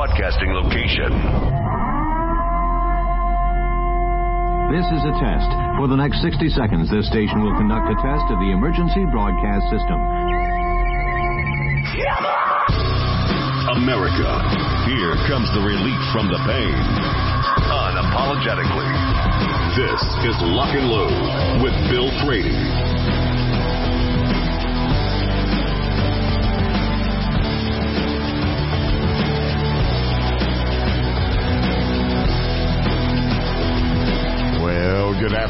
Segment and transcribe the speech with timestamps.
[0.00, 1.12] broadcasting location.
[4.72, 5.50] This is a test.
[5.76, 9.68] For the next 60 seconds, this station will conduct a test of the emergency broadcast
[9.68, 10.00] system.
[13.76, 14.40] America,
[14.88, 16.80] here comes the relief from the pain.
[17.68, 18.88] Unapologetically.
[19.76, 20.00] This
[20.32, 22.89] is Lock and Load with Bill Frady.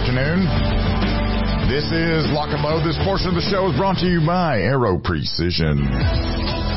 [0.01, 0.47] Afternoon.
[1.69, 2.87] This is Lock and Load.
[2.87, 6.40] This portion of the show is brought to you by Aero Precision.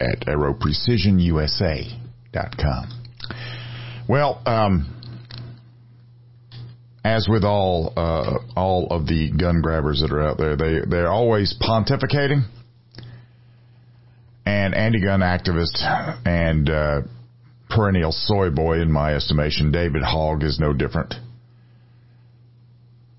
[0.00, 3.02] at aeroprecisionusa.com.
[4.08, 4.92] Well, um,
[7.04, 11.10] as with all uh, all of the gun grabbers that are out there, they they're
[11.10, 12.44] always pontificating,
[14.44, 15.80] and anti-gun activist
[16.26, 17.02] and uh,
[17.68, 21.14] perennial soy boy, in my estimation, David Hogg is no different.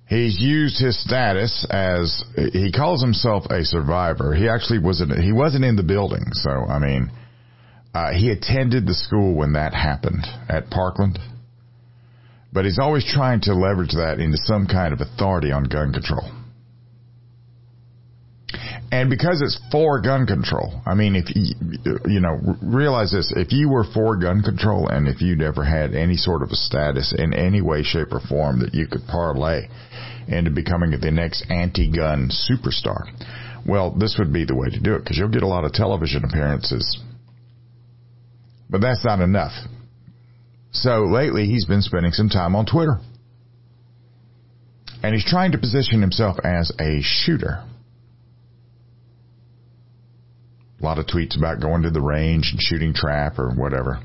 [0.07, 4.33] He's used his status as he calls himself a survivor.
[4.33, 5.11] He actually wasn't.
[5.19, 7.11] He wasn't in the building, so I mean,
[7.93, 11.19] uh, he attended the school when that happened at Parkland.
[12.53, 16.31] But he's always trying to leverage that into some kind of authority on gun control.
[18.89, 23.51] And because it's for gun control, I mean, if you, you know, realize this, if
[23.51, 27.13] you were for gun control and if you'd ever had any sort of a status
[27.17, 29.67] in any way, shape, or form that you could parlay
[30.29, 33.07] into becoming the next anti-gun superstar,
[33.67, 35.73] well, this would be the way to do it because you'll get a lot of
[35.73, 36.97] television appearances.
[38.69, 39.51] But that's not enough.
[40.71, 42.99] So lately he's been spending some time on Twitter.
[45.03, 47.63] And he's trying to position himself as a shooter.
[50.79, 53.99] A lot of tweets about going to the range and shooting trap or whatever.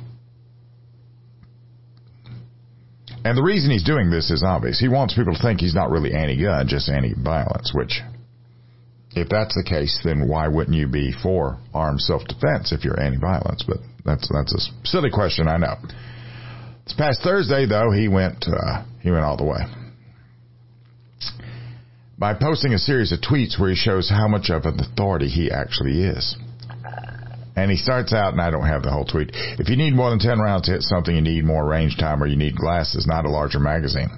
[3.24, 4.80] And the reason he's doing this is obvious.
[4.80, 8.00] He wants people to think he's not really anti-gun, just anti-violence, which
[9.14, 13.64] if that's the case, then why wouldn't you be for armed self-defense if you're anti-violence?
[13.66, 15.76] But that's that's a silly question, I know.
[16.84, 19.60] This past Thursday, though, he went uh, he went all the way
[22.22, 25.50] by posting a series of tweets where he shows how much of an authority he
[25.50, 26.36] actually is.
[27.54, 29.30] And he starts out, and I don't have the whole tweet.
[29.32, 32.22] If you need more than 10 rounds to hit something, you need more range time
[32.22, 34.08] or you need glasses, not a larger magazine.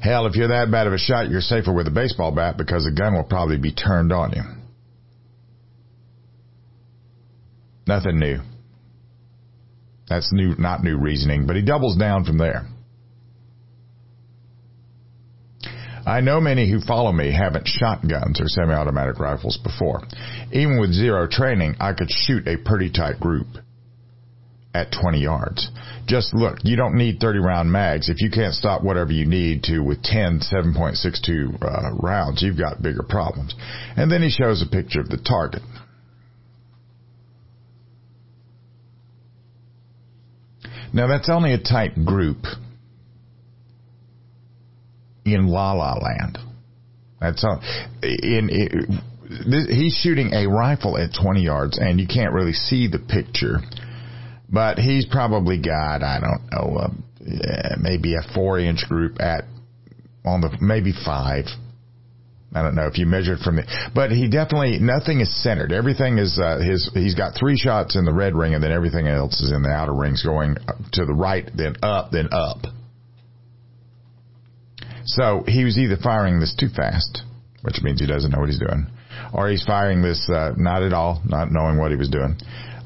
[0.00, 2.84] Hell, if you're that bad of a shot, you're safer with a baseball bat because
[2.84, 4.42] the gun will probably be turned on you.
[7.88, 8.38] Nothing new.
[10.08, 12.68] That's new, not new reasoning, but he doubles down from there.
[16.06, 20.02] I know many who follow me haven't shot guns or semi-automatic rifles before.
[20.52, 23.48] Even with zero training, I could shoot a pretty tight group
[24.72, 25.68] at 20 yards.
[26.06, 28.08] Just look, you don't need 30 round mags.
[28.08, 32.80] If you can't stop whatever you need to with 10 7.62 uh, rounds, you've got
[32.80, 33.54] bigger problems.
[33.96, 35.62] And then he shows a picture of the target.
[40.92, 42.44] Now that's only a tight group
[45.26, 46.38] in La La Land.
[47.20, 47.60] That's all.
[48.02, 49.00] In, in
[49.68, 53.58] he's shooting a rifle at 20 yards, and you can't really see the picture,
[54.48, 56.94] but he's probably got I don't know
[57.80, 59.44] maybe a four inch group at
[60.24, 61.46] on the maybe five.
[62.54, 65.72] I don't know if you measured from the, but he definitely nothing is centered.
[65.72, 66.90] Everything is uh, his.
[66.94, 69.68] He's got three shots in the red ring, and then everything else is in the
[69.68, 70.56] outer rings, going
[70.92, 72.62] to the right, then up, then up.
[75.06, 77.22] So he was either firing this too fast,
[77.62, 78.86] which means he doesn't know what he's doing,
[79.32, 82.36] or he's firing this uh, not at all, not knowing what he was doing,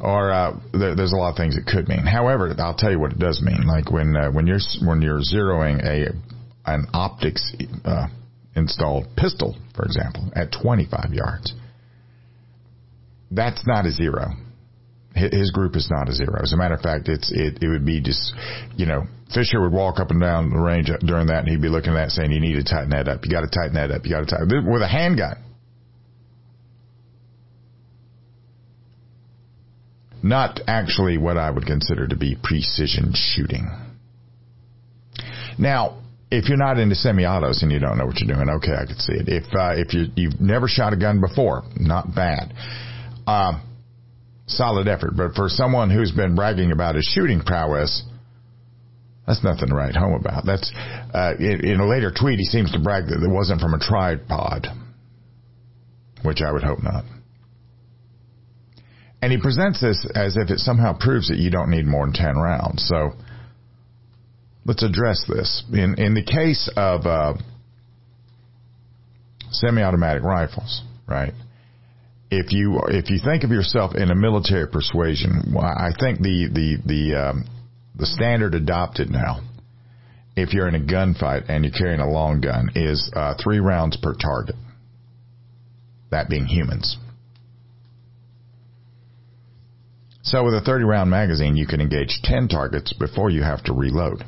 [0.01, 2.07] or uh, there, there's a lot of things it could mean.
[2.07, 3.67] However, I'll tell you what it does mean.
[3.67, 6.13] Like when uh, when you're when you're zeroing a
[6.71, 8.09] an optics uh,
[8.55, 11.55] installed pistol, for example, at 25 yards,
[13.31, 14.37] that's not a zero
[15.15, 16.41] his group is not a zero.
[16.43, 18.33] As a matter of fact, it's it, it would be just,
[18.77, 19.05] you know,
[19.35, 21.97] Fisher would walk up and down the range during that, and he'd be looking at
[21.97, 23.25] that saying, "You need to tighten that up.
[23.25, 24.05] You got to tighten that up.
[24.05, 25.37] You got to tighten with a handgun."
[30.23, 33.71] Not actually what I would consider to be precision shooting.
[35.59, 38.87] Now, if you're not into semi-autos and you don't know what you're doing, okay, I
[38.87, 39.29] could see it.
[39.29, 42.53] If uh, if you you've never shot a gun before, not bad.
[43.27, 43.63] Um,
[44.51, 45.17] solid effort.
[45.17, 48.05] But for someone who's been bragging about his shooting prowess,
[49.27, 50.45] that's nothing to write home about.
[50.45, 50.73] That's
[51.15, 53.79] uh, in, in, a later tweet, he seems to brag that it wasn't from a
[53.79, 54.67] tripod,
[56.23, 57.05] which I would hope not.
[59.23, 62.15] And he presents this as if it somehow proves that you don't need more than
[62.15, 62.85] ten rounds.
[62.89, 63.13] So
[64.65, 65.63] let's address this.
[65.73, 67.35] In in the case of uh,
[69.51, 71.35] semi-automatic rifles, right?
[72.31, 76.77] If you if you think of yourself in a military persuasion, I think the the
[76.87, 77.45] the um,
[77.97, 79.41] the standard adopted now,
[80.37, 83.97] if you're in a gunfight and you're carrying a long gun, is uh, three rounds
[83.97, 84.55] per target.
[86.13, 86.97] That being humans.
[90.23, 93.73] So with a 30 round magazine, you can engage 10 targets before you have to
[93.73, 94.23] reload.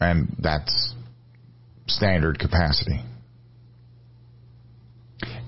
[0.00, 0.94] And that's
[1.86, 3.02] standard capacity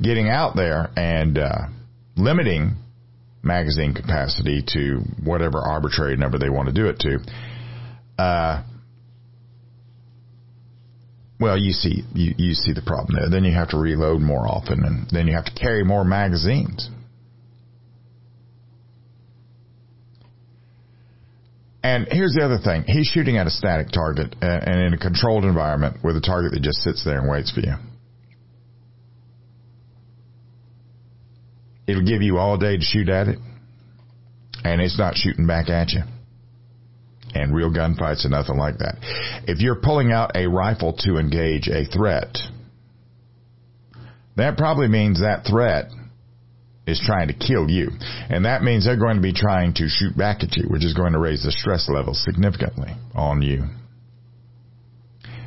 [0.02, 1.66] getting out there and uh,
[2.16, 2.76] limiting
[3.42, 7.18] magazine capacity to whatever arbitrary number they want to do it to.
[8.22, 8.62] Uh,
[11.38, 13.28] well, you see, you, you see the problem there.
[13.28, 16.88] Then you have to reload more often, and then you have to carry more magazines.
[21.82, 24.98] And here's the other thing: he's shooting at a static target uh, and in a
[24.98, 27.74] controlled environment with a target that just sits there and waits for you.
[31.86, 33.38] It'll give you all day to shoot at it,
[34.64, 36.02] and it's not shooting back at you.
[37.34, 38.96] And real gunfights are nothing like that.
[39.48, 42.38] If you're pulling out a rifle to engage a threat,
[44.36, 45.90] that probably means that threat
[46.86, 47.90] is trying to kill you.
[48.28, 50.94] And that means they're going to be trying to shoot back at you, which is
[50.94, 53.64] going to raise the stress level significantly on you.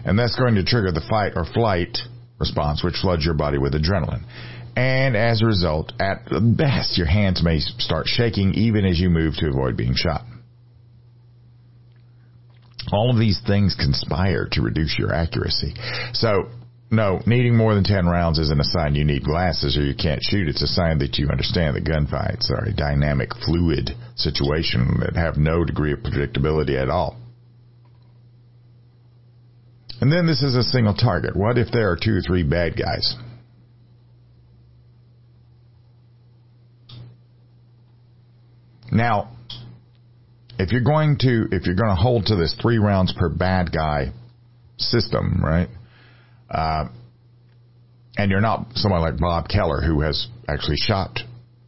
[0.04, 1.98] And that's going to trigger the fight or flight
[2.40, 4.24] response, which floods your body with adrenaline.
[4.78, 9.34] And as a result, at best, your hands may start shaking even as you move
[9.38, 10.22] to avoid being shot.
[12.92, 15.74] All of these things conspire to reduce your accuracy.
[16.14, 16.50] So,
[16.92, 20.22] no, needing more than 10 rounds isn't a sign you need glasses or you can't
[20.22, 20.48] shoot.
[20.48, 25.38] It's a sign that you understand that gunfights are a dynamic, fluid situation that have
[25.38, 27.18] no degree of predictability at all.
[30.02, 31.36] And then this is a single target.
[31.36, 33.16] What if there are two or three bad guys?
[38.92, 39.32] Now,
[40.60, 43.72] if you're going to if you're going to hold to this three rounds per bad
[43.72, 44.12] guy
[44.78, 45.70] system, right?
[46.50, 46.90] Uh,
[48.18, 51.20] and you're not someone like Bob Keller who has actually shot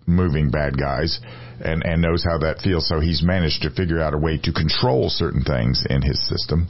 [0.07, 1.19] moving bad guys
[1.62, 4.51] and and knows how that feels, so he's managed to figure out a way to
[4.51, 6.68] control certain things in his system.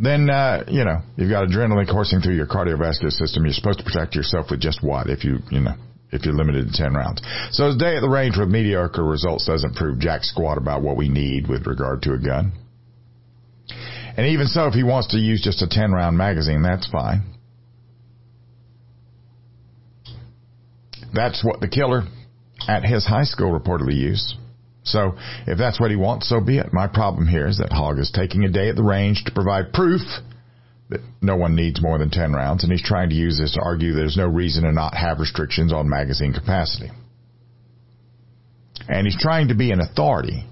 [0.00, 3.44] Then uh, you know you've got adrenaline coursing through your cardiovascular system.
[3.44, 5.74] You're supposed to protect yourself with just what if you you know
[6.10, 7.22] if you're limited to 10 rounds.
[7.52, 10.96] So his day at the range with mediocre results doesn't prove jack squat about what
[10.96, 12.52] we need with regard to a gun.
[14.16, 17.22] And even so, if he wants to use just a 10 round magazine, that's fine.
[21.14, 22.02] That's what the killer
[22.66, 24.34] at his high school reportedly used.
[24.82, 25.12] So
[25.46, 26.72] if that's what he wants, so be it.
[26.72, 29.72] My problem here is that Hogg is taking a day at the range to provide
[29.72, 30.00] proof
[31.20, 33.92] no one needs more than 10 rounds, and he's trying to use this to argue
[33.92, 36.90] there's no reason to not have restrictions on magazine capacity.
[38.88, 40.46] And he's trying to be an authority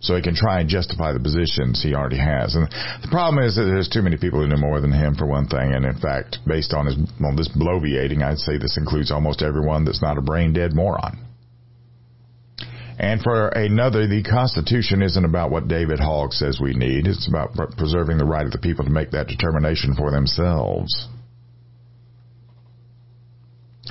[0.00, 2.54] so he can try and justify the positions he already has.
[2.54, 2.68] And
[3.02, 5.46] the problem is that there's too many people who know more than him for one
[5.46, 9.42] thing, and in fact, based on his on this bloviating, I'd say this includes almost
[9.42, 11.27] everyone that's not a brain dead moron.
[12.98, 17.06] And for another, the Constitution isn't about what David Hogg says we need.
[17.06, 21.06] It's about preserving the right of the people to make that determination for themselves.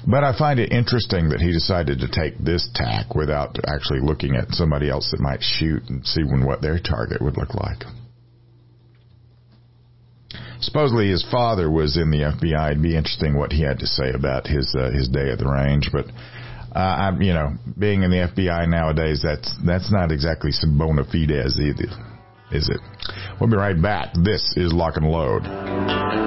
[0.06, 4.36] But I find it interesting that he decided to take this tack without actually looking
[4.36, 7.84] at somebody else that might shoot and see when what their target would look like.
[10.60, 12.72] Supposedly his father was in the FBI.
[12.72, 15.48] It'd be interesting what he had to say about his uh, his day at the
[15.48, 16.08] range, but
[16.78, 21.04] uh, I'm, you know, being in the FBI nowadays, that's that's not exactly some bona
[21.06, 21.90] fides either,
[22.52, 22.80] is it?
[23.40, 24.14] We'll be right back.
[24.14, 26.27] This is Lock and Load.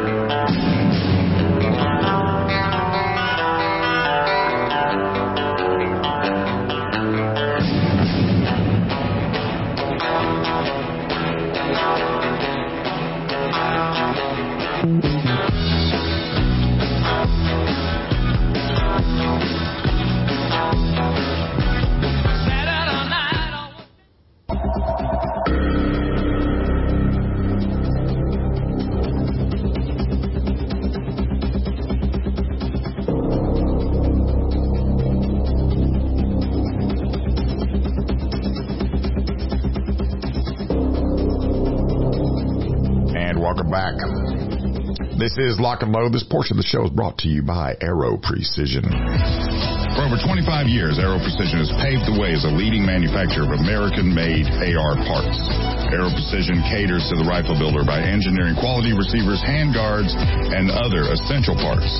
[45.36, 46.12] This is Lock and Load.
[46.12, 48.82] This portion of the show is brought to you by Aero Precision.
[48.82, 53.54] For over 25 years, Aero Precision has paved the way as a leading manufacturer of
[53.54, 55.69] American-made AR parts.
[55.90, 61.58] Aero Precision caters to the rifle builder by engineering quality receivers, handguards, and other essential
[61.58, 61.90] parts.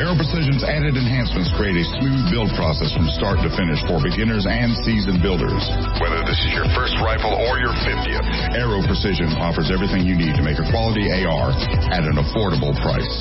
[0.00, 4.48] Aero Precision's added enhancements create a smooth build process from start to finish for beginners
[4.48, 5.60] and seasoned builders.
[6.00, 10.40] Whether this is your first rifle or your 50th, Aero Precision offers everything you need
[10.40, 11.52] to make a quality AR
[11.92, 13.12] at an affordable price.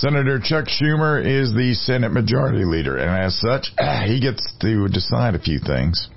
[0.00, 3.72] Senator Chuck Schumer is the Senate Majority Leader, and as such,
[4.06, 6.08] he gets to decide a few things,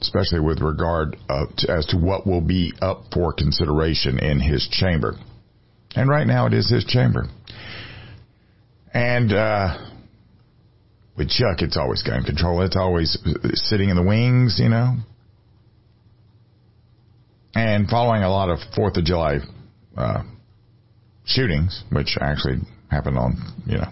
[0.00, 4.68] especially with regard uh, to, as to what will be up for consideration in his
[4.70, 5.16] chamber.
[5.96, 7.26] And right now, it is his chamber.
[8.92, 9.90] And uh,
[11.16, 12.62] with Chuck, it's always gun control.
[12.62, 13.18] It's always
[13.54, 14.94] sitting in the wings, you know,
[17.52, 19.38] and following a lot of Fourth of July
[19.96, 20.22] uh,
[21.24, 22.58] shootings, which actually
[22.90, 23.88] happened on, you know,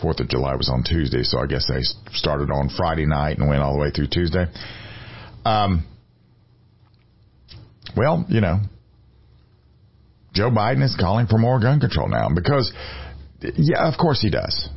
[0.00, 1.82] Fourth of July was on Tuesday, so I guess they
[2.12, 4.46] started on Friday night and went all the way through Tuesday.
[5.44, 5.86] Um,
[7.94, 8.60] well, you know,
[10.32, 12.72] Joe Biden is calling for more gun control now because,
[13.42, 14.70] yeah, of course he does.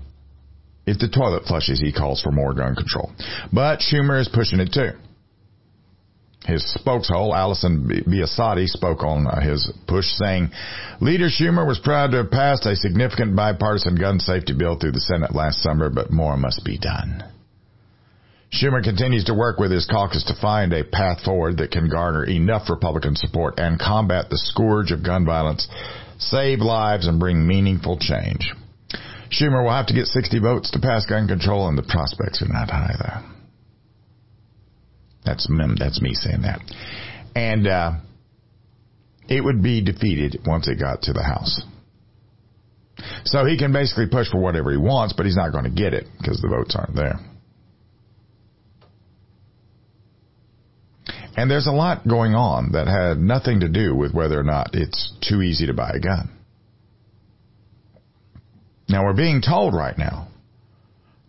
[0.86, 3.14] If the toilet flushes, he calls for more gun control.
[3.54, 4.92] But Schumer is pushing it too.
[6.46, 10.52] His spokeshole, Allison Biasotti, spoke on uh, his push, saying,
[11.00, 15.00] Leader Schumer was proud to have passed a significant bipartisan gun safety bill through the
[15.00, 17.24] Senate last summer, but more must be done.
[18.52, 22.26] Schumer continues to work with his caucus to find a path forward that can garner
[22.26, 25.68] enough Republican support and combat the scourge of gun violence,
[26.20, 28.54] save lives, and bring meaningful change.
[29.32, 32.54] Schumer will have to get 60 votes to pass gun control, and the prospects are
[32.54, 33.33] not high, though.
[35.26, 36.62] That's that's me saying that.
[37.36, 37.94] And uh,
[39.28, 41.62] it would be defeated once it got to the House.
[43.26, 45.94] So he can basically push for whatever he wants, but he's not going to get
[45.94, 47.20] it because the votes aren't there.
[51.36, 54.72] And there's a lot going on that had nothing to do with whether or not
[54.74, 56.30] it's too easy to buy a gun.
[58.88, 60.28] Now we're being told right now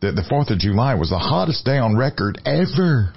[0.03, 3.15] that the 4th of July was the hottest day on record ever.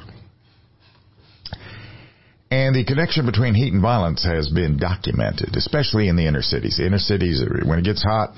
[2.49, 6.77] And the connection between heat and violence has been documented, especially in the inner cities.
[6.77, 8.33] The inner cities, when it gets hot,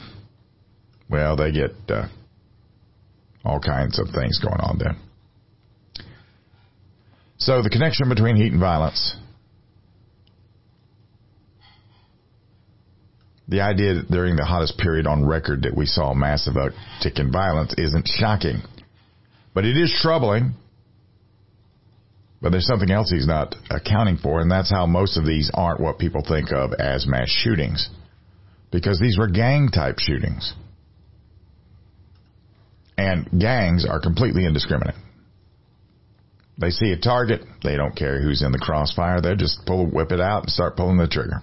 [1.09, 2.07] well, they get uh,
[3.45, 4.95] all kinds of things going on there.
[7.37, 9.15] So the connection between heat and violence,
[13.47, 17.31] the idea that during the hottest period on record that we saw massive uptick in
[17.31, 18.61] violence isn't shocking.
[19.53, 20.53] But it is troubling
[22.41, 25.81] but there's something else he's not accounting for, and that's how most of these aren't
[25.81, 27.89] what people think of as mass shootings.
[28.71, 30.53] Because these were gang type shootings.
[32.97, 34.95] And gangs are completely indiscriminate.
[36.57, 40.11] They see a target, they don't care who's in the crossfire, they just pull whip
[40.11, 41.41] it out and start pulling the trigger.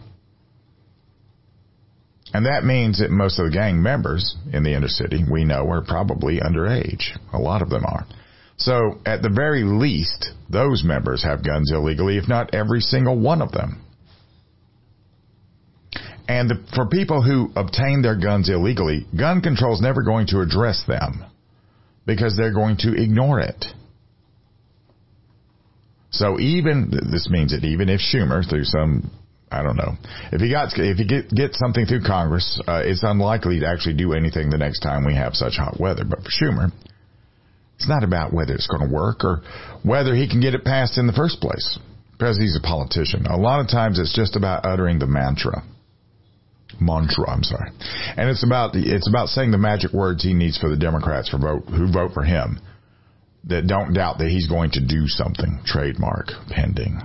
[2.34, 5.70] And that means that most of the gang members in the inner city we know
[5.70, 7.16] are probably underage.
[7.32, 8.06] A lot of them are.
[8.56, 13.42] So at the very least, those members have guns illegally, if not every single one
[13.42, 13.82] of them.
[16.28, 20.40] And the, for people who obtain their guns illegally, gun control is never going to
[20.40, 21.24] address them
[22.04, 23.64] because they're going to ignore it.
[26.10, 29.10] So even this means that even if Schumer, through some,
[29.50, 29.96] I don't know,
[30.32, 33.96] if he got if he get get something through Congress, uh, it's unlikely to actually
[33.96, 36.04] do anything the next time we have such hot weather.
[36.04, 36.72] But for Schumer,
[37.76, 39.42] it's not about whether it's going to work or
[39.82, 41.78] whether he can get it passed in the first place
[42.12, 43.26] because he's a politician.
[43.26, 45.62] A lot of times it's just about uttering the mantra.
[46.80, 47.70] Mantra, I'm sorry.
[48.16, 51.28] And it's about the, it's about saying the magic words he needs for the Democrats
[51.28, 52.60] for vote who vote for him
[53.44, 55.60] that don't doubt that he's going to do something.
[55.64, 56.98] Trademark pending.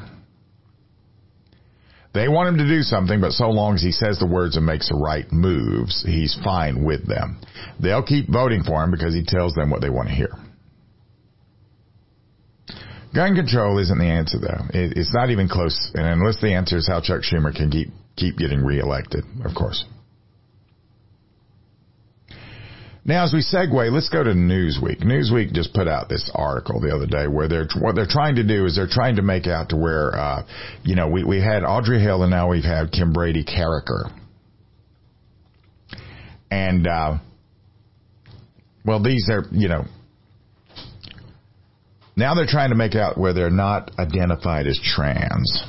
[2.13, 4.65] They want him to do something, but so long as he says the words and
[4.65, 7.39] makes the right moves, he's fine with them.
[7.79, 10.31] They'll keep voting for him because he tells them what they want to hear.
[13.13, 14.65] Gun control isn't the answer, though.
[14.73, 15.91] It, it's not even close.
[15.93, 19.85] And unless the answer is how Chuck Schumer can keep keep getting reelected, of course.
[23.03, 25.03] Now, as we segue, let's go to Newsweek.
[25.03, 28.43] Newsweek just put out this article the other day where they're what they're trying to
[28.43, 30.45] do is they're trying to make out to where, uh,
[30.83, 34.11] you know, we we had Audrey Hale and now we've had Kim Brady Carriker,
[36.51, 37.17] and uh,
[38.85, 39.85] well, these are you know
[42.15, 45.63] Now they're trying to make out where they're not identified as trans.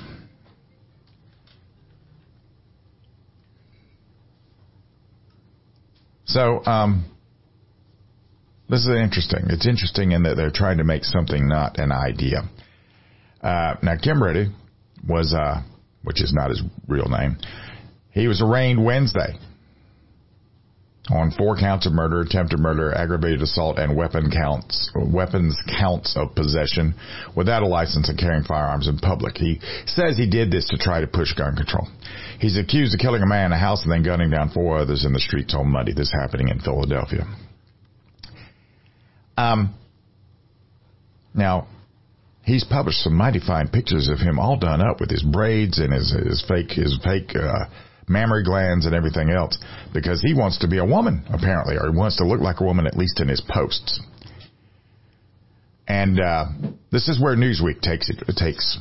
[6.24, 7.04] So, um,
[8.68, 9.50] this is interesting.
[9.50, 12.48] It's interesting in that they're trying to make something not an idea.
[13.42, 14.46] Uh, now, Kim Ridley
[15.06, 15.62] was, uh,
[16.04, 17.36] which is not his real name,
[18.12, 19.38] he was arraigned Wednesday
[21.10, 26.34] on four counts of murder, attempted murder, aggravated assault, and weapon counts, weapons counts of
[26.36, 26.94] possession
[27.36, 29.36] without a license and carrying firearms in public.
[29.36, 31.88] He says he did this to try to push gun control.
[32.38, 35.04] He's accused of killing a man in a house and then gunning down four others
[35.04, 35.92] in the streets on Monday.
[35.92, 37.26] This happening in Philadelphia.
[39.36, 39.74] Um,
[41.34, 41.66] now,
[42.44, 45.92] he's published some mighty fine pictures of him all done up with his braids and
[45.92, 47.64] his, his fake, his fake, uh,
[48.12, 49.58] mammary glands and everything else
[49.92, 52.64] because he wants to be a woman apparently or he wants to look like a
[52.64, 54.00] woman at least in his posts.
[55.88, 56.46] And uh,
[56.90, 58.78] this is where Newsweek takes it, takes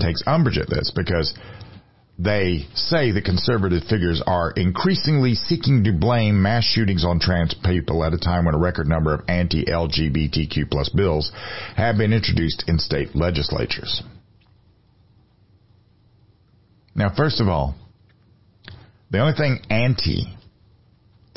[0.00, 1.34] takes umbrage at this because
[2.18, 8.04] they say the conservative figures are increasingly seeking to blame mass shootings on trans people
[8.04, 11.32] at a time when a record number of anti-LGBTQ plus bills
[11.76, 14.02] have been introduced in state legislatures.
[16.94, 17.74] Now, first of all,
[19.14, 20.26] the only thing anti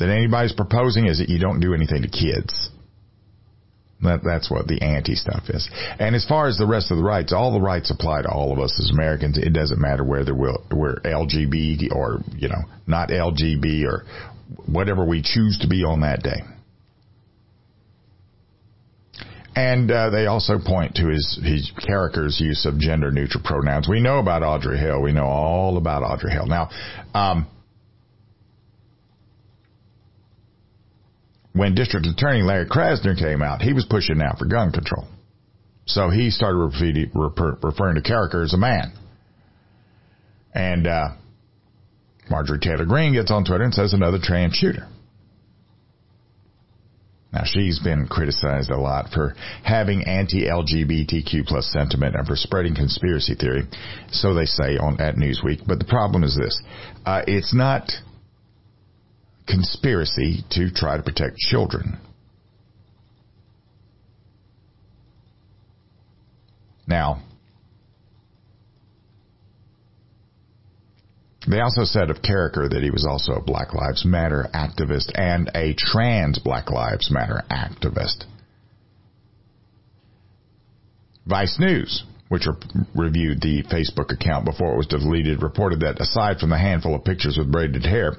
[0.00, 2.70] that anybody's proposing is that you don't do anything to kids.
[4.02, 5.68] That, that's what the anti stuff is.
[6.00, 8.52] And as far as the rest of the rights, all the rights apply to all
[8.52, 9.38] of us as Americans.
[9.38, 10.56] It doesn't matter whether we're,
[11.04, 14.04] LGBT or, you know, not LGB or
[14.66, 16.42] whatever we choose to be on that day.
[19.54, 23.88] And uh, they also point to his, his character's use of gender neutral pronouns.
[23.88, 25.00] We know about Audrey Hale.
[25.00, 26.46] We know all about Audrey Hale.
[26.46, 26.70] Now,
[27.14, 27.46] um,
[31.58, 35.06] when District Attorney Larry Krasner came out, he was pushing now for gun control.
[35.86, 38.92] So he started referring to Carriker as a man.
[40.54, 41.08] And uh,
[42.30, 44.86] Marjorie Taylor Greene gets on Twitter and says another trans shooter.
[47.32, 53.34] Now she's been criticized a lot for having anti-LGBTQ plus sentiment and for spreading conspiracy
[53.34, 53.64] theory,
[54.10, 55.66] so they say on at Newsweek.
[55.66, 56.62] But the problem is this:
[57.04, 57.90] uh, it's not
[59.48, 61.98] conspiracy to try to protect children.
[66.86, 67.22] Now,
[71.46, 75.50] they also said of Carriker that he was also a Black Lives Matter activist and
[75.54, 78.24] a trans Black Lives Matter activist.
[81.26, 86.38] Vice News, which re- reviewed the Facebook account before it was deleted, reported that aside
[86.38, 88.16] from the handful of pictures with braided hair,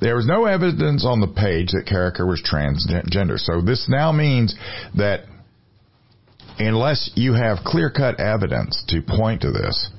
[0.00, 3.38] there was no evidence on the page that Carriker was transgender.
[3.38, 4.54] So this now means
[4.96, 5.24] that
[6.58, 9.90] unless you have clear cut evidence to point to this,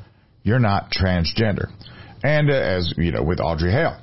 [0.44, 1.72] you're not transgender.
[2.24, 4.00] And uh, as you know, with Audrey Hale.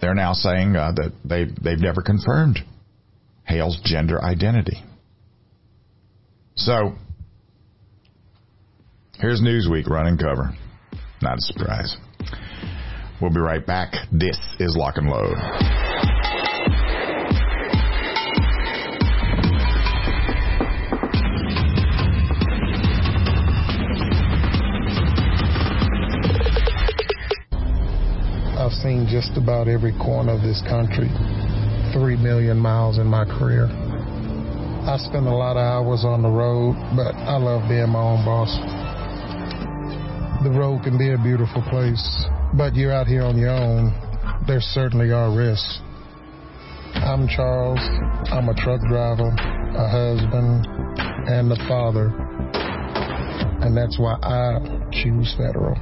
[0.00, 2.58] They're now saying uh, that they they've never confirmed
[3.52, 4.82] Hale's gender identity.
[6.54, 6.94] So
[9.18, 10.56] Here's Newsweek running cover.
[11.20, 11.96] Not a surprise.
[13.20, 13.92] We'll be right back.
[14.10, 15.36] This is Lock and Load.
[28.58, 31.10] I've seen just about every corner of this country,
[31.92, 33.66] three million miles in my career.
[33.66, 38.24] I spend a lot of hours on the road, but I love being my own
[38.24, 38.50] boss
[40.42, 42.02] the road can be a beautiful place,
[42.54, 43.94] but you're out here on your own.
[44.46, 45.80] There certainly are risks.
[46.94, 47.78] I'm Charles.
[48.26, 50.66] I'm a truck driver, a husband,
[51.30, 52.10] and a father.
[53.62, 54.58] And that's why I
[54.90, 55.78] choose federal.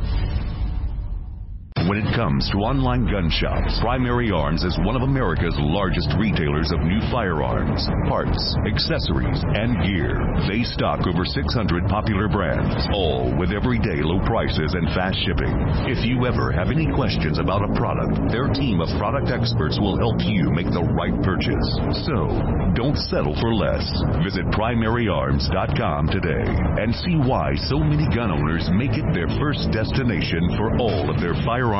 [1.90, 6.70] When it comes to online gun shops, Primary Arms is one of America's largest retailers
[6.70, 10.14] of new firearms, parts, accessories, and gear.
[10.46, 15.50] They stock over 600 popular brands, all with everyday low prices and fast shipping.
[15.90, 19.98] If you ever have any questions about a product, their team of product experts will
[19.98, 21.66] help you make the right purchase.
[22.06, 22.30] So,
[22.78, 23.82] don't settle for less.
[24.22, 26.46] Visit primaryarms.com today
[26.78, 31.18] and see why so many gun owners make it their first destination for all of
[31.18, 31.79] their firearms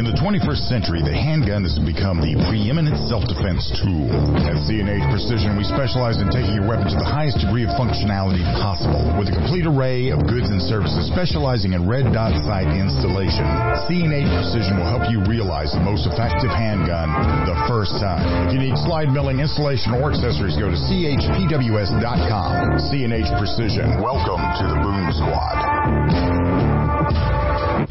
[0.00, 4.08] In the 21st century, the handgun has become the preeminent self-defense tool.
[4.48, 8.40] At C&H Precision, we specialize in taking your weapon to the highest degree of functionality
[8.56, 8.96] possible.
[9.20, 13.44] With a complete array of goods and services specializing in red dot sight installation,
[13.92, 17.12] C&H Precision will help you realize the most effective handgun
[17.44, 18.24] the first time.
[18.48, 22.64] If you need slide milling, installation, or accessories, go to chpws.com.
[22.88, 24.00] C&H Precision.
[24.00, 25.60] Welcome to the Boom Squad.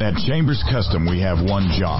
[0.00, 1.99] At Chambers Custom, we have one job.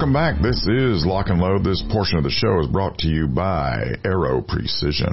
[0.00, 0.40] Welcome back.
[0.40, 1.62] This is Lock and Load.
[1.62, 5.12] This portion of the show is brought to you by Aero Precision.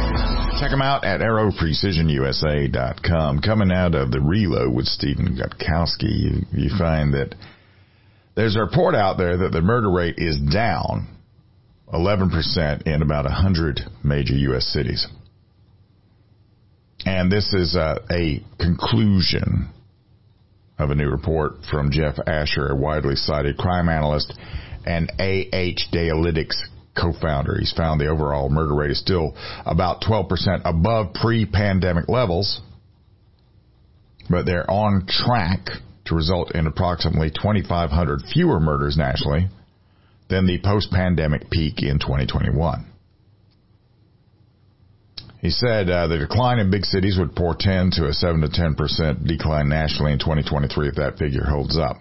[0.61, 3.39] Check them out at aeroprecisionusa.com.
[3.39, 7.33] Coming out of the reload with Stephen Gutowski, you, you find that
[8.35, 11.07] there's a report out there that the murder rate is down
[11.91, 14.67] 11% in about 100 major U.S.
[14.67, 15.07] cities.
[17.07, 19.71] And this is a, a conclusion
[20.77, 24.31] of a new report from Jeff Asher, a widely cited crime analyst
[24.85, 26.53] and AH Datalytics
[26.99, 27.57] co-founder.
[27.59, 32.61] He's found the overall murder rate is still about 12% above pre-pandemic levels,
[34.29, 35.67] but they're on track
[36.05, 39.47] to result in approximately 2,500 fewer murders nationally
[40.29, 42.87] than the post-pandemic peak in 2021.
[45.41, 48.75] He said uh, the decline in big cities would portend to a 7 to 10
[48.75, 51.97] percent decline nationally in 2023 if that figure holds up.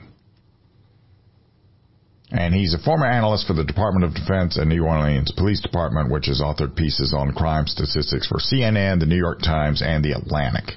[2.32, 6.10] And he's a former analyst for the Department of Defense and New Orleans Police Department,
[6.10, 10.12] which has authored pieces on crime statistics for CNN, the New York Times, and the
[10.12, 10.76] Atlantic.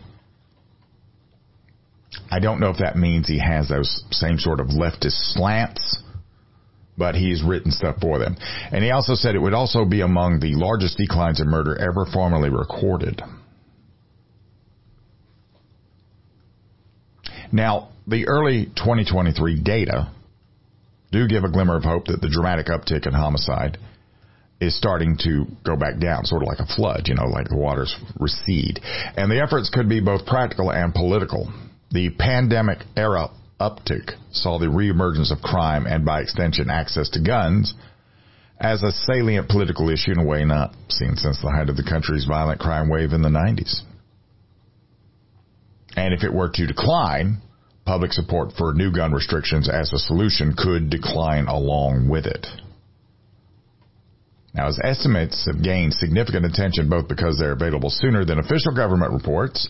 [2.31, 6.03] I don't know if that means he has those same sort of leftist slants
[6.97, 8.37] but he's written stuff for them.
[8.71, 12.05] And he also said it would also be among the largest declines in murder ever
[12.05, 13.21] formally recorded.
[17.51, 20.11] Now, the early 2023 data
[21.13, 23.77] do give a glimmer of hope that the dramatic uptick in homicide
[24.59, 27.55] is starting to go back down, sort of like a flood, you know, like the
[27.55, 28.79] waters recede.
[28.83, 31.53] And the efforts could be both practical and political.
[31.91, 37.73] The pandemic era uptick saw the reemergence of crime and by extension access to guns
[38.59, 41.83] as a salient political issue in a way not seen since the height of the
[41.83, 43.81] country's violent crime wave in the 90s.
[45.95, 47.41] And if it were to decline,
[47.85, 52.47] public support for new gun restrictions as a solution could decline along with it.
[54.53, 59.11] Now, as estimates have gained significant attention both because they're available sooner than official government
[59.11, 59.67] reports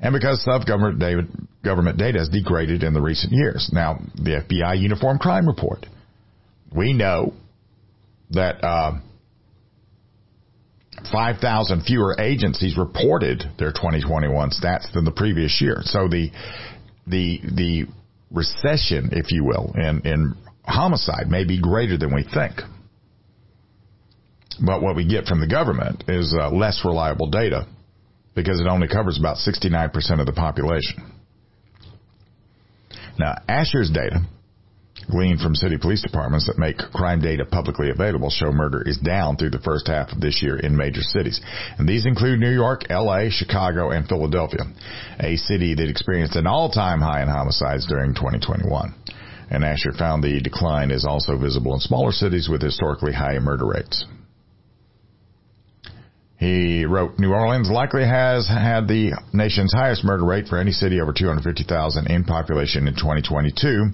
[0.00, 1.22] and because self-government data,
[1.64, 3.70] government data has degraded in the recent years.
[3.72, 5.86] Now, the FBI Uniform Crime Report,
[6.74, 7.32] we know
[8.30, 8.98] that uh,
[11.10, 15.78] 5,000 fewer agencies reported their 2021 stats than the previous year.
[15.82, 16.30] So the
[17.08, 17.86] the the
[18.30, 22.60] recession, if you will, in homicide may be greater than we think.
[24.60, 27.66] But what we get from the government is uh, less reliable data
[28.34, 31.12] because it only covers about 69% of the population.
[33.18, 34.20] Now, Asher's data,
[35.10, 39.36] gleaned from city police departments that make crime data publicly available, show murder is down
[39.36, 41.40] through the first half of this year in major cities.
[41.78, 44.64] And these include New York, LA, Chicago, and Philadelphia,
[45.20, 48.94] a city that experienced an all-time high in homicides during 2021.
[49.50, 53.66] And Asher found the decline is also visible in smaller cities with historically high murder
[53.66, 54.04] rates.
[56.38, 61.00] He wrote, New Orleans likely has had the nation's highest murder rate for any city
[61.00, 63.90] over 250,000 in population in 2022,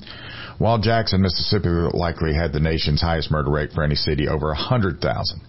[0.58, 5.40] while Jackson, Mississippi likely had the nation's highest murder rate for any city over 100,000.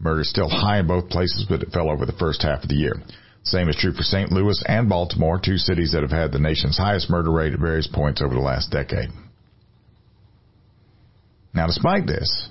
[0.00, 2.68] Murder is still high in both places, but it fell over the first half of
[2.70, 2.94] the year.
[3.44, 4.32] Same is true for St.
[4.32, 7.88] Louis and Baltimore, two cities that have had the nation's highest murder rate at various
[7.88, 9.10] points over the last decade.
[11.52, 12.48] Now, despite this,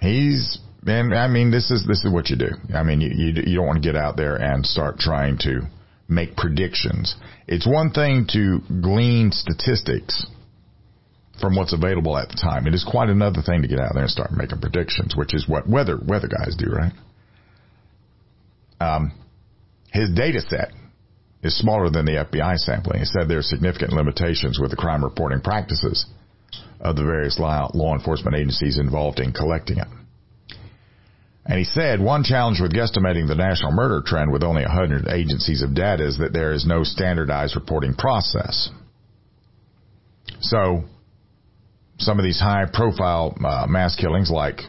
[0.00, 2.50] he's and I mean, this is this is what you do.
[2.74, 5.62] I mean, you, you you don't want to get out there and start trying to
[6.08, 7.16] make predictions.
[7.46, 10.26] It's one thing to glean statistics
[11.40, 12.66] from what's available at the time.
[12.66, 15.48] It is quite another thing to get out there and start making predictions, which is
[15.48, 16.92] what weather weather guys do, right?
[18.80, 19.12] Um,
[19.92, 20.70] his data set
[21.42, 23.00] is smaller than the FBI sampling.
[23.00, 26.06] He said there are significant limitations with the crime reporting practices
[26.80, 29.88] of the various law, law enforcement agencies involved in collecting it.
[31.48, 35.62] And he said one challenge with guesstimating the national murder trend with only 100 agencies
[35.62, 38.68] of data is that there is no standardized reporting process.
[40.40, 40.84] So,
[41.98, 44.60] some of these high profile uh, mass killings like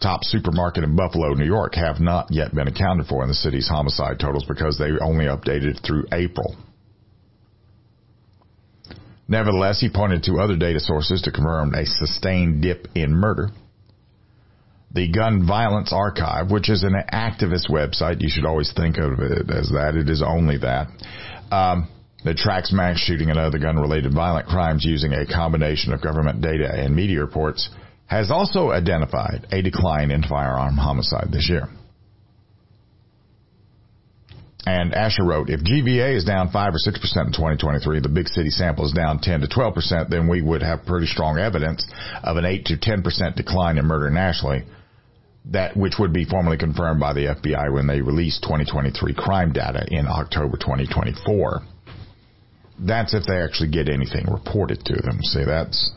[0.00, 3.68] Top Supermarket in Buffalo, New York have not yet been accounted for in the city's
[3.68, 6.56] homicide totals because they only updated through April.
[9.28, 13.50] Nevertheless, he pointed to other data sources to confirm a sustained dip in murder
[14.94, 18.20] the Gun Violence Archive, which is an activist website.
[18.20, 19.94] You should always think of it as that.
[19.96, 20.88] It is only that.
[21.50, 21.88] Um,
[22.24, 26.40] that tracks mass shooting and other gun related violent crimes using a combination of government
[26.40, 27.68] data and media reports,
[28.06, 31.68] has also identified a decline in firearm homicide this year.
[34.64, 38.50] And Asher wrote, if GVA is down 5 or 6% in 2023, the big city
[38.50, 41.84] sample is down 10 to 12%, then we would have pretty strong evidence
[42.22, 44.64] of an 8 to 10% decline in murder nationally
[45.46, 49.84] that which would be formally confirmed by the FBI when they release 2023 crime data
[49.90, 51.60] in October 2024.
[52.78, 55.20] That's if they actually get anything reported to them.
[55.22, 55.92] See, that's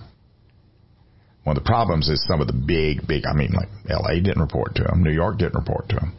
[1.43, 4.41] one of the problems is some of the big, big, I mean, like LA didn't
[4.41, 6.13] report to them, New York didn't report to them.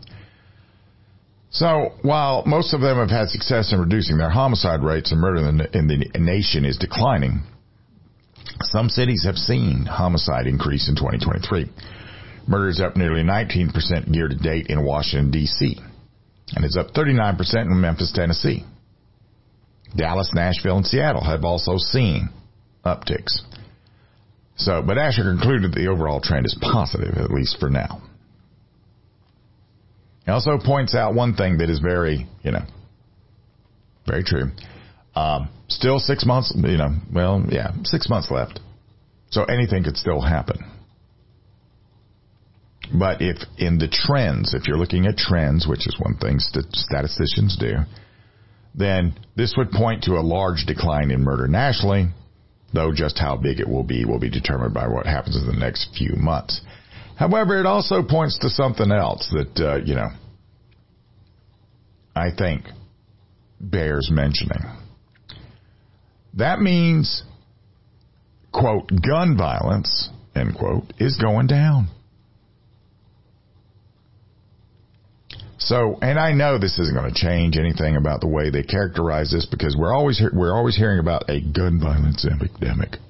[1.51, 5.49] So while most of them have had success in reducing their homicide rates and murder
[5.49, 7.41] in the, in the nation is declining,
[8.61, 11.67] some cities have seen homicide increase in 2023.
[12.47, 15.79] Murder is up nearly 19% year to date in Washington, D.C.,
[16.55, 18.65] and it's up 39% in Memphis, Tennessee.
[19.97, 22.29] Dallas, Nashville, and Seattle have also seen
[22.85, 23.41] upticks.
[24.57, 28.03] So, but Asher concluded the overall trend is positive, at least for now.
[30.25, 32.65] He also points out one thing that is very, you know,
[34.07, 34.51] very true.
[35.15, 38.61] Um, still six months, you know, well, yeah, six months left.
[39.31, 40.59] So anything could still happen.
[42.93, 47.57] But if in the trends, if you're looking at trends, which is one thing statisticians
[47.59, 47.79] do,
[48.75, 52.09] then this would point to a large decline in murder nationally,
[52.73, 55.59] though just how big it will be will be determined by what happens in the
[55.59, 56.61] next few months.
[57.17, 60.09] However, it also points to something else that, uh, you know,
[62.15, 62.65] I think
[63.59, 64.61] bears mentioning.
[66.35, 67.23] That means,
[68.53, 71.89] quote, gun violence, end quote, is going down.
[75.67, 79.33] So, and I know this isn't going to change anything about the way they characterize
[79.33, 83.01] this because we're always we're always hearing about a gun violence epidemic.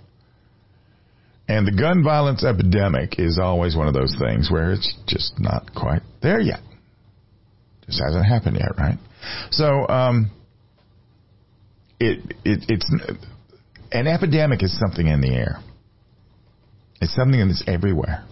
[1.48, 5.74] And the gun violence epidemic is always one of those things where it's just not
[5.74, 6.60] quite there yet.
[7.84, 8.98] Just hasn't happened yet, right?
[9.50, 10.30] So, um,
[12.00, 12.90] it, it it's
[13.92, 15.60] an epidemic is something in the air.
[17.02, 18.24] It's something that's everywhere,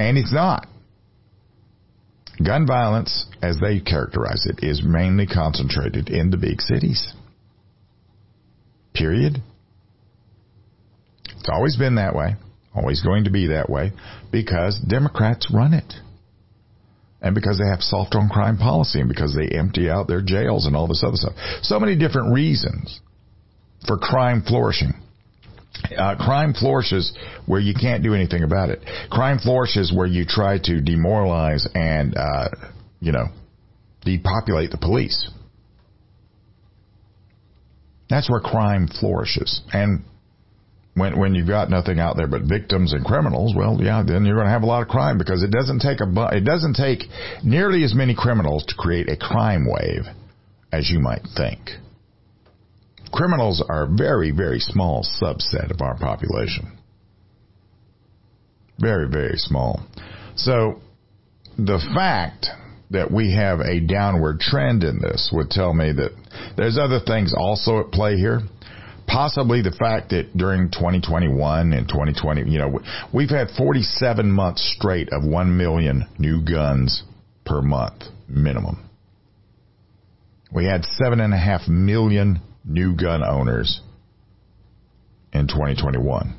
[0.00, 0.66] and it's not.
[2.44, 7.14] Gun violence, as they characterize it, is mainly concentrated in the big cities.
[8.94, 9.42] Period.
[11.24, 12.36] It's always been that way,
[12.74, 13.92] always going to be that way,
[14.30, 15.94] because Democrats run it.
[17.22, 20.66] And because they have soft on crime policy and because they empty out their jails
[20.66, 21.32] and all this other stuff.
[21.62, 23.00] So many different reasons
[23.86, 24.92] for crime flourishing.
[25.96, 27.12] Uh, crime flourishes
[27.46, 28.80] where you can't do anything about it.
[29.10, 32.48] Crime flourishes where you try to demoralize and, uh,
[33.00, 33.26] you know,
[34.04, 35.30] depopulate the police.
[38.08, 39.62] That's where crime flourishes.
[39.72, 40.04] And
[40.94, 44.36] when when you've got nothing out there but victims and criminals, well, yeah, then you're
[44.36, 47.04] going to have a lot of crime because it doesn't take a it doesn't take
[47.42, 50.04] nearly as many criminals to create a crime wave
[50.72, 51.70] as you might think
[53.12, 56.78] criminals are a very, very small subset of our population.
[58.78, 59.80] Very, very small.
[60.36, 60.80] So
[61.58, 62.46] the fact
[62.90, 66.12] that we have a downward trend in this would tell me that
[66.56, 68.40] there's other things also at play here.
[69.06, 72.80] Possibly the fact that during 2021 and 2020, you know,
[73.14, 77.04] we've had 47 months straight of 1 million new guns
[77.44, 78.88] per month minimum.
[80.52, 83.80] We had seven and a half million new gun owners
[85.32, 86.36] in 2021.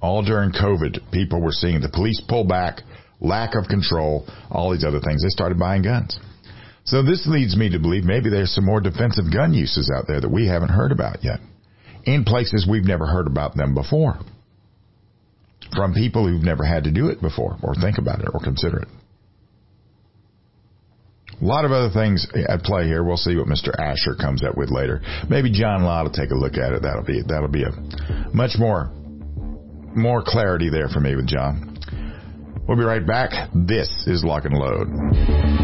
[0.00, 2.82] All during COVID, people were seeing the police pull back,
[3.20, 5.22] lack of control, all these other things.
[5.22, 6.18] They started buying guns.
[6.84, 10.20] So this leads me to believe maybe there's some more defensive gun uses out there
[10.20, 11.40] that we haven't heard about yet
[12.04, 14.18] in places we've never heard about them before
[15.74, 18.80] from people who've never had to do it before or think about it or consider
[18.80, 18.88] it.
[21.40, 23.02] A lot of other things at play here.
[23.02, 23.74] We'll see what Mr.
[23.78, 25.00] Asher comes up with later.
[25.28, 26.82] Maybe John Lott will take a look at it.
[26.82, 27.70] That'll be that'll be a
[28.34, 28.90] much more
[29.94, 31.76] more clarity there for me with John.
[32.66, 33.50] We'll be right back.
[33.54, 35.63] This is Lock and Load.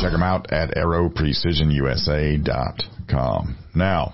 [0.00, 3.56] Check them out at aeroprecisionusa.com com.
[3.74, 4.12] Now,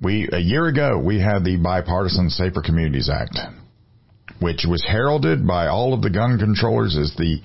[0.00, 3.38] we a year ago we had the bipartisan Safer Communities Act,
[4.40, 7.40] which was heralded by all of the gun controllers as the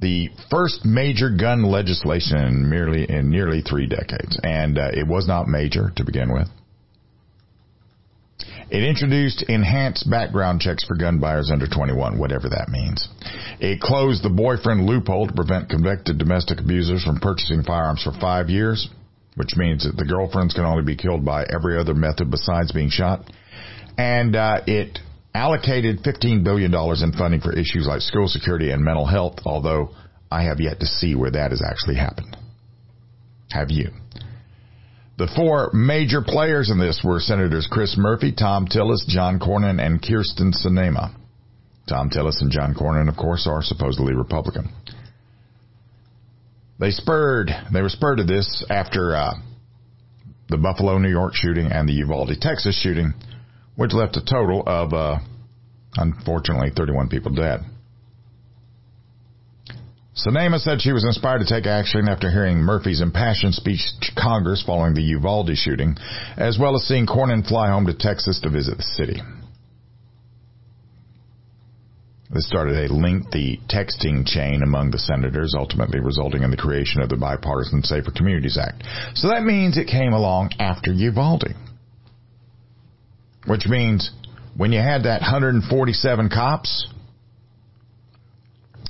[0.00, 5.28] the first major gun legislation in merely in nearly three decades, and uh, it was
[5.28, 6.48] not major to begin with.
[8.72, 13.06] It introduced enhanced background checks for gun buyers under 21, whatever that means.
[13.60, 18.48] It closed the boyfriend loophole to prevent convicted domestic abusers from purchasing firearms for five
[18.48, 18.88] years,
[19.34, 22.88] which means that the girlfriends can only be killed by every other method besides being
[22.88, 23.30] shot.
[23.98, 25.00] And uh, it
[25.34, 29.90] allocated $15 billion in funding for issues like school security and mental health, although
[30.30, 32.38] I have yet to see where that has actually happened.
[33.50, 33.90] Have you?
[35.22, 40.02] The four major players in this were Senators Chris Murphy, Thom Tillis, John Cornyn, and
[40.02, 41.14] Kyrsten Sinema.
[41.88, 44.72] Thom Tillis and John Cornyn, of course, are supposedly Republican.
[46.80, 49.34] They spurred, they were spurred to this after uh,
[50.48, 53.14] the Buffalo, New York shooting and the Uvalde, Texas shooting,
[53.76, 55.20] which left a total of, uh,
[55.94, 57.60] unfortunately, 31 people dead.
[60.14, 64.62] Sinema said she was inspired to take action after hearing Murphy's impassioned speech to Congress
[64.64, 65.96] following the Uvalde shooting,
[66.36, 69.22] as well as seeing Cornyn fly home to Texas to visit the city.
[72.28, 77.08] This started a lengthy texting chain among the senators, ultimately resulting in the creation of
[77.08, 78.84] the Bipartisan Safer Communities Act.
[79.14, 81.54] So that means it came along after Uvalde.
[83.46, 84.10] Which means
[84.56, 86.86] when you had that 147 cops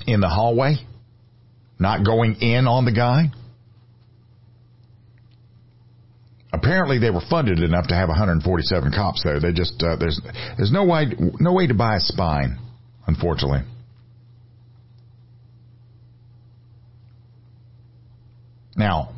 [0.07, 0.75] in the hallway,
[1.83, 3.30] not going in on the guy.
[6.53, 9.41] Apparently, they were funded enough to have 147 cops there.
[9.41, 10.20] They just uh, there's
[10.57, 11.07] there's no way
[11.41, 12.59] no way to buy a spine,
[13.07, 13.61] unfortunately.
[18.76, 19.14] Now,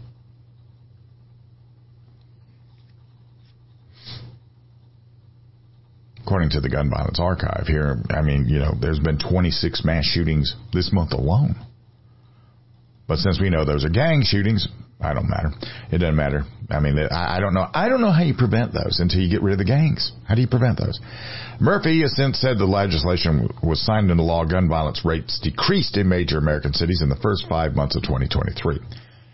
[6.23, 10.05] according to the Gun Violence Archive here, I mean, you know, there's been 26 mass
[10.05, 11.57] shootings this month alone.
[13.07, 14.67] But since we know those are gang shootings,
[15.01, 15.51] I don't matter.
[15.93, 16.45] It doesn't matter.
[16.71, 17.67] I mean, I don't know.
[17.75, 20.13] I don't know how you prevent those until you get rid of the gangs.
[20.27, 20.99] How do you prevent those?
[21.61, 24.45] Murphy has since said the legislation was signed into law.
[24.45, 28.79] Gun violence rates decreased in major American cities in the first five months of 2023.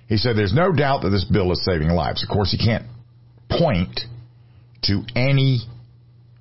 [0.09, 2.25] He said there's no doubt that this bill is saving lives.
[2.25, 2.87] Of course, he can't
[3.49, 4.01] point
[4.85, 5.61] to any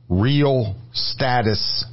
[0.10, 1.86] real status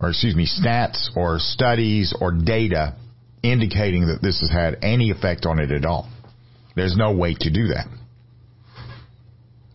[0.00, 2.96] or excuse me, stats or studies or data
[3.44, 6.10] indicating that this has had any effect on it at all.
[6.74, 7.86] There's no way to do that.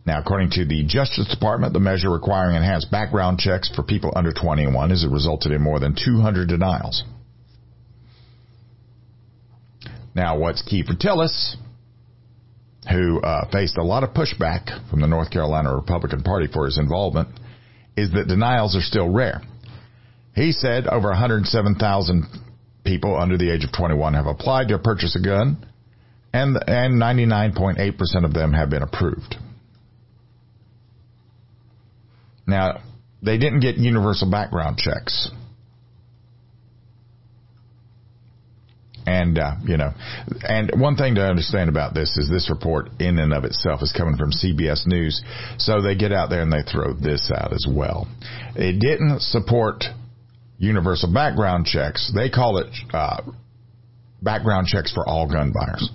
[0.06, 4.34] Now, according to the Justice Department, the measure requiring enhanced background checks for people under
[4.34, 7.04] 21 has resulted in more than 200 denials.
[10.16, 11.56] Now, what's key for Tillis,
[12.90, 16.80] who uh, faced a lot of pushback from the North Carolina Republican Party for his
[16.80, 17.30] involvement,
[17.96, 19.42] is that denials are still rare.
[20.34, 22.26] He said over 107,000
[22.90, 25.64] people under the age of 21 have applied to purchase a gun,
[26.34, 29.36] and and 99.8% of them have been approved.
[32.48, 32.82] Now,
[33.22, 35.30] they didn't get universal background checks.
[39.06, 39.92] And, uh, you know,
[40.44, 43.92] and one thing to understand about this is this report in and of itself is
[43.92, 45.24] coming from CBS News.
[45.58, 48.08] So they get out there and they throw this out as well.
[48.56, 49.86] It didn't support
[50.60, 52.12] universal background checks.
[52.14, 53.22] They call it uh,
[54.22, 55.90] background checks for all gun buyers.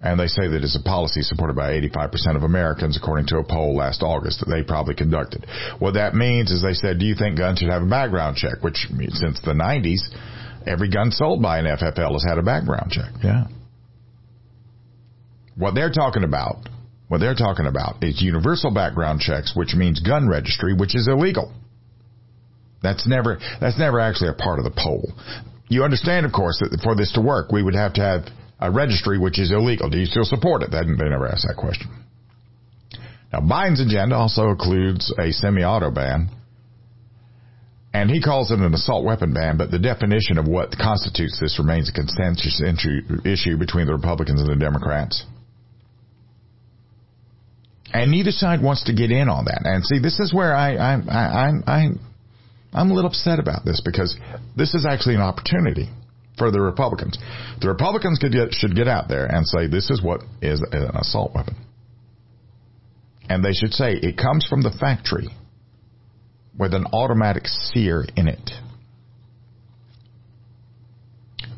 [0.00, 3.44] And they say that it's a policy supported by 85% of Americans, according to a
[3.44, 5.44] poll last August that they probably conducted.
[5.80, 8.62] What that means is they said, do you think guns should have a background check?
[8.62, 9.98] Which, since the 90s,
[10.68, 13.10] every gun sold by an FFL has had a background check.
[13.24, 13.48] Yeah.
[15.56, 16.68] What they're talking about,
[17.08, 21.52] what they're talking about is universal background checks, which means gun registry, which is illegal.
[22.82, 25.12] That's never that's never actually a part of the poll.
[25.68, 28.22] You understand, of course, that for this to work, we would have to have
[28.60, 29.90] a registry which is illegal.
[29.90, 30.70] Do you still support it?
[30.70, 31.90] They, never asked that question.
[33.32, 36.30] Now, Biden's agenda also includes a semi-auto ban,
[37.92, 41.58] and he calls it an assault weapon ban, but the definition of what constitutes this
[41.58, 45.24] remains a consensus issue between the Republicans and the Democrats.
[47.92, 49.62] And neither side wants to get in on that.
[49.64, 51.88] And see, this is where I, I, I, I,
[52.72, 54.16] I'm a little upset about this because
[54.56, 55.88] this is actually an opportunity
[56.36, 57.18] for the Republicans.
[57.60, 61.34] The Republicans get, should get out there and say this is what is an assault
[61.34, 61.56] weapon.
[63.28, 65.28] And they should say it comes from the factory
[66.58, 68.50] with an automatic sear in it.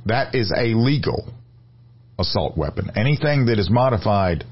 [0.06, 1.32] That is a legal
[2.18, 2.90] assault weapon.
[2.96, 4.44] Anything that is modified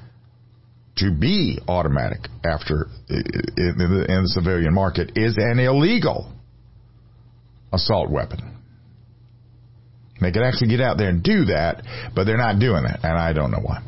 [0.96, 6.32] to be automatic after in the, in the civilian market is an illegal
[7.72, 8.56] assault weapon.
[10.20, 11.82] They could actually get out there and do that,
[12.14, 13.82] but they're not doing it, and I don't know why.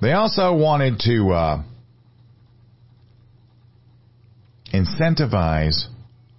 [0.00, 1.62] They also wanted to uh,
[4.72, 5.86] incentivize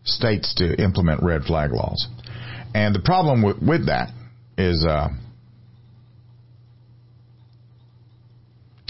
[0.04, 2.08] states to implement red flag laws.
[2.74, 4.12] And the problem with, with that
[4.58, 5.10] is, uh,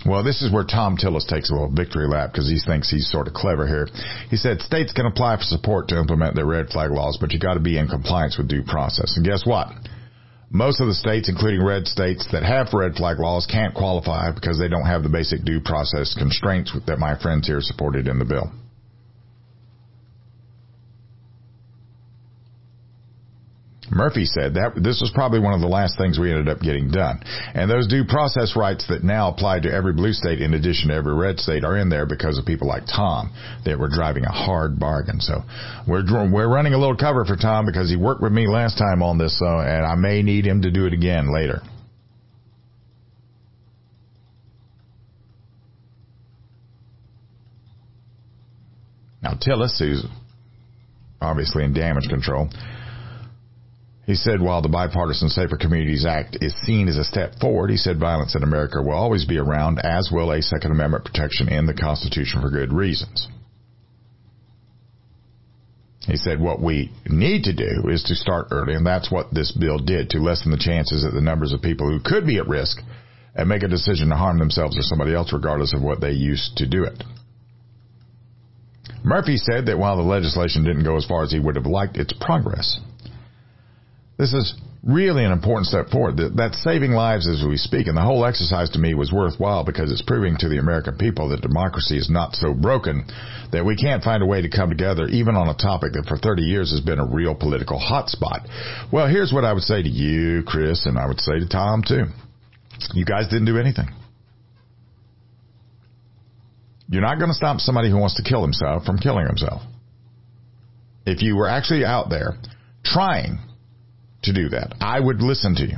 [0.08, 3.12] well, this is where Thom Tillis takes a little victory lap because he thinks he's
[3.12, 3.88] sort of clever here.
[4.30, 7.40] He said states can apply for support to implement their red flag laws, but you
[7.40, 9.18] got to be in compliance with due process.
[9.18, 9.68] And guess what?
[10.50, 14.58] Most of the states, including red states that have red flag laws, can't qualify because
[14.58, 18.26] they don't have the basic due process constraints that my friends here supported in the
[18.26, 18.50] bill.
[23.98, 26.90] Murphy said that this was probably one of the last things we ended up getting
[26.90, 27.20] done.
[27.54, 30.96] And those due process rights that now apply to every blue state in addition to
[30.96, 33.34] every red state are in there because of people like Thom
[33.66, 35.20] that were driving a hard bargain.
[35.20, 35.42] So
[35.88, 39.02] we're, we're running a little cover for Thom because he worked with me last time
[39.02, 41.62] on this, uh, and I may need him to do it again later.
[49.22, 50.06] Now Tillis, who's
[51.22, 52.50] obviously in damage control,
[54.08, 57.76] he said while the Bipartisan Safer Communities Act is seen as a step forward, he
[57.76, 61.66] said violence in America will always be around, as will a Second Amendment protection in
[61.66, 63.28] the Constitution for good reasons.
[66.06, 69.52] He said what we need to do is to start early, and that's what this
[69.52, 72.48] bill did to lessen the chances that the numbers of people who could be at
[72.48, 72.78] risk
[73.36, 76.56] and make a decision to harm themselves or somebody else regardless of what they used
[76.56, 77.04] to do it.
[79.04, 81.98] Murphy said that while the legislation didn't go as far as he would have liked,
[81.98, 82.80] it's progress.
[84.18, 86.18] This is really an important step forward.
[86.36, 87.88] That's saving lives as we speak.
[87.88, 91.30] And the whole exercise to me was worthwhile because it's proving to the American people
[91.30, 93.06] that democracy is not so broken
[93.52, 96.18] that we can't find a way to come together even on a topic that for
[96.18, 98.48] 30 years has been a real political hotspot.
[98.92, 101.84] Well, here's what I would say to you, Chris, and I would say to Thom
[101.88, 102.06] too.
[102.94, 103.88] You guys didn't do anything.
[106.90, 109.62] You're not going to stop somebody who wants to kill himself from killing himself.
[111.06, 112.38] If you were actually out there
[112.84, 113.40] trying
[114.28, 114.76] to do that.
[114.80, 115.78] I would listen to you.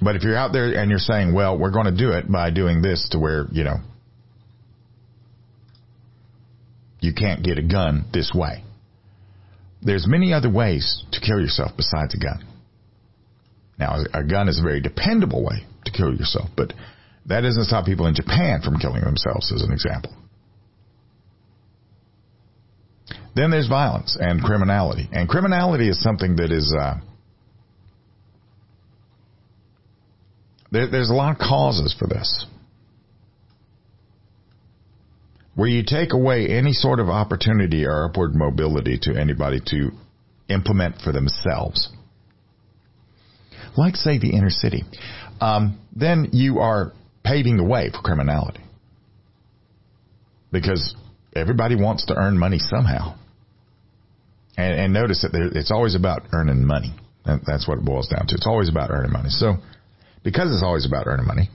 [0.00, 2.50] But if you're out there and you're saying, well, we're going to do it by
[2.50, 3.76] doing this to where, you know,
[7.00, 8.64] you can't get a gun this way.
[9.82, 12.44] There's many other ways to kill yourself besides a gun.
[13.78, 16.72] Now, a gun is a very dependable way to kill yourself, but
[17.26, 20.12] that doesn't stop people in Japan from killing themselves, as an example.
[23.34, 25.08] Then there's violence and criminality.
[25.12, 26.94] And criminality is something that is, uh,
[30.74, 32.46] there, there's a lot of causes for this.
[35.54, 39.90] Where you take away any sort of opportunity or upward mobility to anybody to
[40.48, 41.90] implement for themselves.
[43.76, 44.82] Like, say, the inner city.
[45.40, 46.92] Um, then you are
[47.24, 48.60] paving the way for criminality.
[50.50, 50.96] Because
[51.36, 53.16] everybody wants to earn money somehow.
[54.56, 56.94] And, and notice that there, it's always about earning money.
[57.24, 58.34] That's what it boils down to.
[58.34, 59.30] It's always about earning money.
[59.30, 59.54] So,
[60.24, 61.50] because it's always about earning money,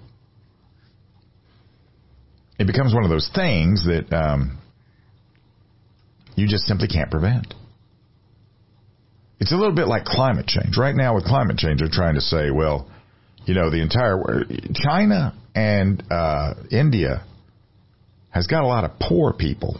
[2.57, 4.57] it becomes one of those things that um,
[6.35, 7.53] you just simply can't prevent.
[9.39, 10.77] It's a little bit like climate change.
[10.77, 12.89] Right now, with climate change, they're trying to say, well,
[13.45, 14.21] you know, the entire
[14.73, 17.25] China and uh, India
[18.29, 19.79] has got a lot of poor people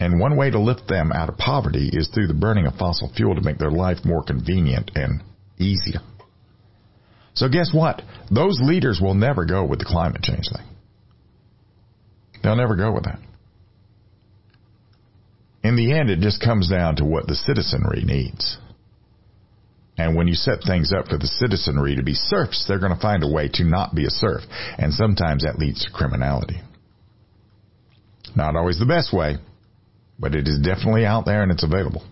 [0.00, 3.10] and one way to lift them out of poverty is through the burning of fossil
[3.14, 5.22] fuel to make their life more convenient and
[5.58, 6.00] easier.
[7.38, 8.02] So guess what?
[8.32, 10.66] Those leaders will never go with the climate change thing.
[12.42, 13.20] They'll never go with that.
[15.62, 18.58] In the end, it just comes down to what the citizenry needs.
[19.96, 23.00] And when you set things up for the citizenry to be serfs, they're going to
[23.00, 24.42] find a way to not be a serf.
[24.76, 26.60] And sometimes that leads to criminality.
[28.34, 29.36] Not always the best way,
[30.18, 32.02] but it is definitely out there and it's available.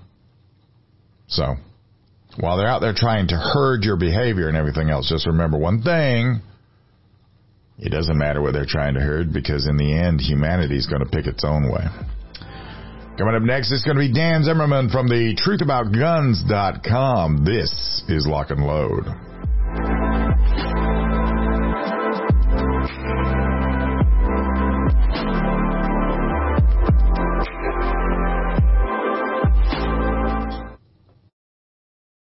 [1.26, 1.56] So,
[2.38, 5.82] while they're out there trying to herd your behavior and everything else, just remember one
[5.82, 6.40] thing.
[7.78, 11.04] It doesn't matter what they're trying to herd because in the end, humanity is going
[11.04, 11.84] to pick its own way.
[13.18, 17.44] Coming up next is going to be Dan Zimmerman from the truthaboutguns.com.
[17.44, 19.04] This is Lock and Load.